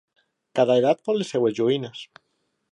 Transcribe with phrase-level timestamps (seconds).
[0.59, 2.03] Cada edat vol les seves joguines.